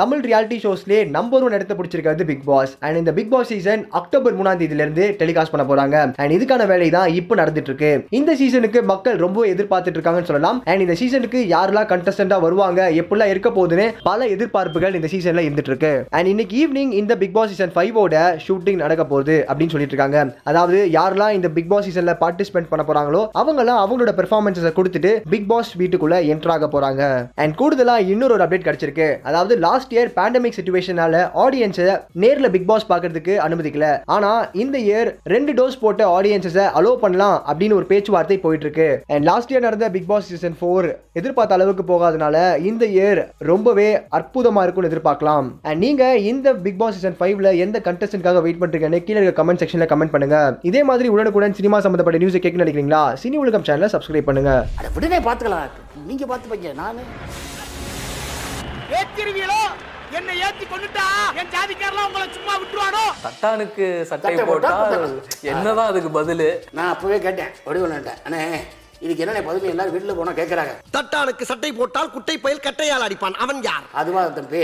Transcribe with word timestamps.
Tamil 0.00 0.20
reality 0.26 0.56
ஷோஸ்லேயே 0.62 0.98
number 1.14 1.44
one 1.44 1.54
இடத்த 1.56 1.74
பிடிச்சிருக்கிறது 1.78 2.24
பிக் 2.28 2.44
பாஸ் 2.48 2.72
அண்ட் 2.86 2.98
இந்த 3.00 3.12
பிக் 3.16 3.30
பாஸ் 3.32 3.48
சீசன் 3.52 3.80
அக்டோபர் 4.00 4.34
மூணாம் 4.38 4.58
தேதியில 4.60 4.84
இருந்து 4.84 5.04
டெலிகாஸ்ட் 5.20 5.52
பண்ண 5.54 5.64
போறாங்க. 5.70 5.96
அண்ட் 6.22 6.32
இதுக்கான 6.36 6.66
வேலை 6.72 6.88
தான் 6.96 7.08
இப்போ 7.20 7.34
நடந்துட்டு 7.40 7.70
இருக்கு 7.70 7.90
இந்த 8.18 8.32
சீசனுக்கு 8.40 8.80
மக்கள் 8.90 9.16
ரொம்ப 9.24 9.46
எதிர்பார்த்துட்டு 9.52 9.98
இருக்காங்கன்னு 9.98 10.30
சொல்லலாம். 10.30 10.58
அண்ட் 10.72 10.84
இந்த 10.84 10.96
சீசனுக்கு 11.00 11.40
யாரெல்லாம் 11.54 11.88
கண்டஸ்டண்டா 11.92 12.36
வருவாங்க 12.44 12.82
எப்படிலாம் 13.00 13.32
இருக்க 13.32 13.50
போகுதுன்னு 13.56 13.86
பல 14.10 14.28
எதிர்பார்ப்புகள் 14.34 14.98
இந்த 14.98 15.10
சீசன்ல 15.14 15.44
இருந்துட்டு 15.46 15.72
இருக்கு 15.72 15.92
அண்ட் 16.18 16.30
இன்னைக்கு 16.34 16.60
ஈவினிங் 16.62 16.92
இந்த 17.00 17.16
பிக் 17.22 17.34
பாஸ் 17.38 17.50
சீசன் 17.54 17.74
ஃபைவோட 17.78 18.22
ஷூட்டிங் 18.46 18.80
நடக்க 18.84 19.06
போகுது 19.14 19.36
அப்படின்னு 19.48 19.74
சொல்லிட்டு 19.74 19.96
இருக்காங்க. 19.96 20.22
அதாவது 20.52 20.78
யாரெல்லாம் 20.98 21.34
இந்த 21.38 21.50
பிக் 21.58 21.70
பாஸ் 21.74 21.86
சீசன்ல 21.88 22.16
பார்ட்டிசிபேட் 22.22 22.70
பண்ண 22.74 22.84
போறாங்களோ 22.92 23.24
அவங்கெல்லாம் 23.42 23.82
அவங்களோட 23.82 24.14
பெர்ஃபார்மன்ஸை 24.20 24.74
கொடுத்துட்டு 24.78 25.12
பிக் 25.34 25.50
பாஸ் 25.52 25.74
வீட்டுக்குள்ள 25.82 26.22
என்ட்ராக 26.36 26.70
போறாங்க. 26.76 27.02
அண்ட் 27.42 27.58
கூடுதலா 27.62 27.98
இன்னொரு 28.14 28.38
ஒரு 28.38 28.46
அப்டேட் 28.48 28.66
கிடைச்சிருக்கு. 28.70 29.10
அதாவது 29.28 29.54
லாஸ்ட் 29.68 29.86
இயர் 29.96 30.12
பேண்டமிக் 30.18 30.56
சுச்சுவேஷனால 30.58 31.22
ஆடியன்ஸை 31.44 31.88
நேரில் 32.24 32.52
பிக் 32.54 32.68
பாஸ் 32.70 32.88
பார்க்கறதுக்கு 32.92 33.34
அனுமதிக்கல. 33.46 33.86
ஆனா 34.16 34.32
இந்த 34.62 34.76
இயர் 34.88 35.10
ரெண்டு 35.34 35.54
டோஸ் 35.58 35.80
போட்ட 35.82 36.02
ஆடியன்ஸை 36.16 36.66
அலோ 36.80 36.92
பண்ணலாம் 37.04 37.36
அப்படின்னு 37.48 37.78
ஒரு 37.80 37.88
பேச்சுவார்த்தை 37.92 38.38
போயிட்டு 38.44 38.66
இருக்கு 38.68 38.88
அண்ட் 39.14 39.26
லாஸ்ட் 39.30 39.52
இயர் 39.52 39.66
நடந்த 39.68 39.88
பிக் 39.96 40.08
பாஸ் 40.12 40.28
சீசன் 40.32 40.56
ஃபோர் 40.60 40.88
எதிர்பார்த்த 41.20 41.58
அளவுக்கு 41.58 41.84
போகாதனால 41.92 42.36
இந்த 42.70 42.84
இயர் 42.96 43.20
ரொம்பவே 43.50 43.88
அற்புதமா 44.18 44.62
இருக்கும்னு 44.64 44.90
எதிர்பார்க்கலாம். 44.90 45.48
அண்ட் 45.68 45.82
நீங்க 45.84 46.04
இந்த 46.32 46.48
பிக் 46.66 46.80
பாஸ் 46.82 46.96
சீசன் 46.96 47.18
ஃபைவ்ல 47.20 47.50
எந்த 47.64 47.80
கண்டஸ்டன்ட்காக 47.88 48.42
வெயிட் 48.46 48.62
பண்றீங்கன்னு 48.62 49.02
கீழே 49.06 49.20
இருக்க 49.20 49.42
கமெண்ட் 49.42 49.62
செக்ஷன்ல 49.64 49.88
கமெண்ட் 49.92 50.14
பண்ணுங்க. 50.14 50.38
இதே 50.70 50.82
மாதிரி 50.90 51.10
உடனுக்குடன் 51.16 51.58
சினிமா 51.60 51.80
சம்பந்தப்பட்ட 51.86 52.22
நியூஸ் 52.22 52.42
கேட்க 52.46 52.64
நினைக்கிறீங்களா? 52.64 53.02
சினி 53.24 53.38
உலகம் 53.44 53.66
சேனலை 53.68 53.90
சப்ஸ்கிரைப் 53.94 54.28
பண்ணுங்க. 54.30 54.52
அட 54.80 54.88
விடுனே 54.96 55.20
பார்த்துக்கலாம் 55.28 55.70
நீங்க 56.10 56.26
பார்த்து 56.32 56.52
பையன் 56.54 56.80
நான். 56.82 57.00
ஏத்திருவீங்களோ 58.96 59.60
என்ன 60.18 60.34
ஏத்தி 60.46 60.64
கொண்டுட்டா 60.64 61.06
என் 61.40 61.50
ஜாதிக்காரலாம் 61.54 62.06
உங்களை 62.08 62.26
சும்மா 62.36 62.54
விட்டுருவானோ? 62.60 63.02
தட்டானுக்கு 63.24 63.86
சட்டை 64.10 64.34
போட்டா. 64.50 64.70
என்னதான் 65.52 65.90
அதுக்கு 65.92 66.10
பதிலு? 66.18 66.48
நான் 66.72 66.92
அப்பவே 66.94 67.18
கேட்டேன். 67.26 67.52
வடிவன்ட்டேன் 67.66 68.20
அண்ணே 68.26 68.42
இதுக்கு 69.00 69.22
என்ன 69.24 69.42
பதில்? 69.48 69.72
எல்லாரும் 69.72 69.94
வீட்டில் 69.94 70.16
போனால் 70.18 70.38
கேட்குறாங்க 70.38 70.72
தட்டானுக்கு 70.96 71.44
சட்டை 71.50 71.72
போட்டால் 71.72 72.10
குட்டை 72.14 72.36
பயில் 72.38 72.64
கட்டையால் 72.66 73.04
அடிப்பான். 73.06 73.36
அவன் 73.44 73.60
யார்? 73.62 73.84
அதுவா 73.92 74.22
தம்பி. 74.38 74.62